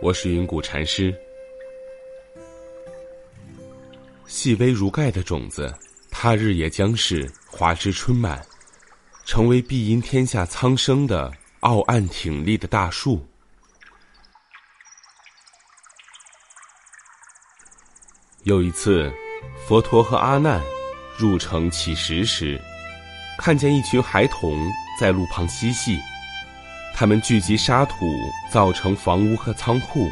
[0.00, 1.14] 我是云谷禅师。
[4.26, 5.72] 细微如盖的种子，
[6.10, 8.44] 他日也将是花枝春满，
[9.24, 13.24] 成为庇荫天下苍生的傲岸挺立的大树。
[18.42, 19.10] 有一次，
[19.66, 20.62] 佛陀和阿难
[21.16, 22.60] 入城乞食时，
[23.38, 24.70] 看见一群孩童
[25.00, 25.98] 在路旁嬉戏。
[26.96, 28.06] 他们聚集沙土，
[28.52, 30.08] 造成房屋和仓库，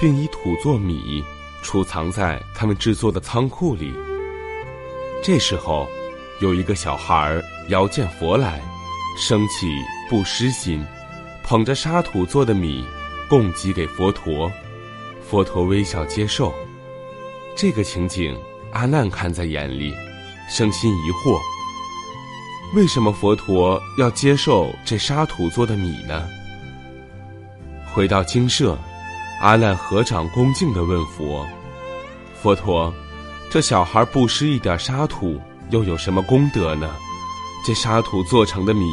[0.00, 1.24] 并以土做米，
[1.60, 3.92] 储藏在他们制作的仓库里。
[5.20, 5.88] 这时候，
[6.40, 8.62] 有一个小孩遥见佛来，
[9.18, 9.66] 升起
[10.08, 10.86] 布施心，
[11.42, 12.86] 捧着沙土做的米，
[13.28, 14.48] 供给给佛陀。
[15.28, 16.54] 佛陀微笑接受。
[17.56, 18.38] 这个情景，
[18.70, 19.92] 阿难看在眼里，
[20.48, 21.40] 生心疑惑。
[22.72, 26.26] 为什么佛陀要接受这沙土做的米呢？
[27.92, 28.76] 回到精舍，
[29.40, 31.46] 阿难合掌恭敬地问佛
[32.42, 32.92] ：“佛陀，
[33.48, 35.40] 这小孩布施一点沙土，
[35.70, 36.90] 又有什么功德呢？
[37.64, 38.84] 这沙土做成的米，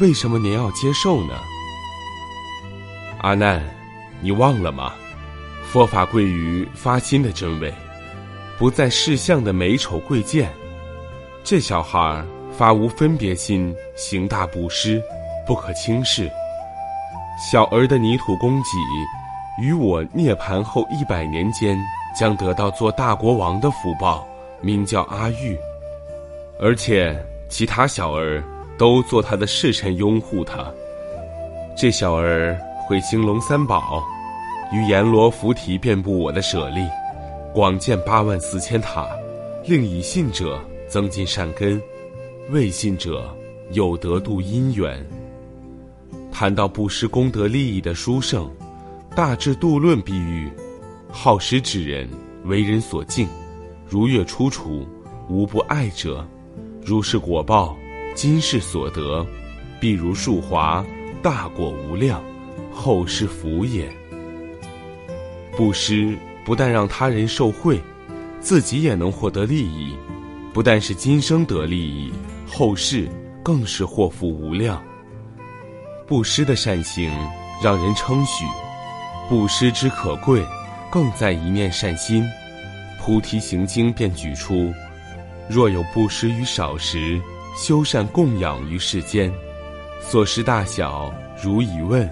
[0.00, 1.34] 为什么您要接受呢？”
[3.22, 3.62] 阿难，
[4.20, 4.92] 你忘了吗？
[5.64, 7.72] 佛法贵于发心的真伪，
[8.58, 10.52] 不在事相的美丑贵贱。
[11.42, 12.24] 这小孩
[12.56, 15.02] 发无分别心，行大布施，
[15.46, 16.30] 不可轻视。
[17.36, 18.68] 小儿的泥土供给，
[19.60, 21.76] 与我涅盘后一百年间
[22.16, 24.24] 将得到做大国王的福报，
[24.60, 25.58] 名叫阿育。
[26.60, 28.42] 而且其他小儿
[28.78, 30.64] 都做他的侍臣，拥护他。
[31.76, 32.56] 这小儿
[32.86, 34.00] 会兴隆三宝，
[34.72, 36.86] 于阎罗菩提遍布我的舍利，
[37.52, 39.08] 广建八万四千塔，
[39.64, 41.82] 令以信者增进善根。
[42.50, 43.34] 未信者
[43.72, 45.04] 有得度因缘。
[46.30, 48.44] 谈到布施功德利益的书圣，
[49.14, 50.50] 《大智度论》比喻：
[51.08, 52.06] 好施之人，
[52.44, 53.26] 为人所敬，
[53.88, 54.86] 如月初处，
[55.28, 56.26] 无不爱者。
[56.84, 57.74] 如是果报，
[58.14, 59.26] 今世所得，
[59.80, 60.84] 必如树华，
[61.22, 62.22] 大果无量，
[62.70, 63.90] 后世福也。
[65.56, 67.80] 布施不但让他人受惠，
[68.38, 69.94] 自己也能获得利益。
[70.52, 72.12] 不但是今生得利益，
[72.56, 73.08] 后世
[73.42, 74.80] 更是祸福无量。
[76.06, 77.12] 布施的善行
[77.60, 78.44] 让人称许，
[79.28, 80.40] 布施之可贵，
[80.88, 82.24] 更在一念善心。
[83.00, 84.72] 菩提行经便举出：
[85.48, 87.20] 若有布施于少时，
[87.56, 89.34] 修善供养于世间，
[90.00, 91.12] 所施大小
[91.42, 92.08] 如以问，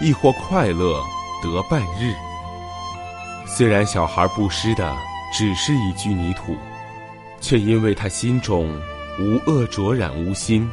[0.00, 0.98] 亦或快乐
[1.42, 2.14] 得半日。
[3.46, 4.96] 虽然小孩布施的
[5.30, 6.56] 只是一具泥土。
[7.40, 8.74] 却因为他心中
[9.18, 10.68] 无恶浊染无心，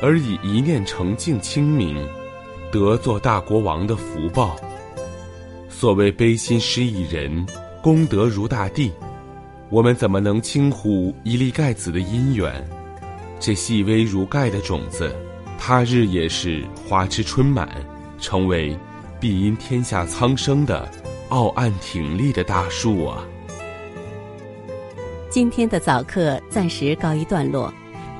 [0.00, 1.96] 而以一念澄净清明，
[2.72, 4.56] 得做大国王的福报。
[5.68, 7.46] 所谓悲心施一人，
[7.82, 8.90] 功德如大地。
[9.68, 12.66] 我们怎么能轻忽一粒盖子的因缘？
[13.38, 15.14] 这细微如盖的种子，
[15.58, 17.68] 他日也是花枝春满，
[18.18, 18.74] 成为
[19.20, 20.88] 庇荫天下苍生的
[21.28, 23.22] 傲岸挺立的大树啊！
[25.36, 27.70] 今天的早课暂时告一段落，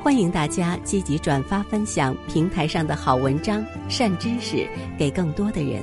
[0.03, 4.69] 欢迎大家积极转发分享平台上的好文章、善知识
[4.99, 5.83] 给更多的人。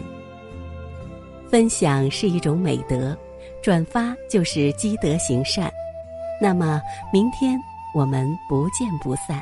[1.49, 3.17] 分享是一种美德，
[3.63, 5.73] 转发就是积德行善。
[6.39, 6.79] 那么，
[7.11, 7.59] 明天
[7.95, 9.41] 我们不见不散。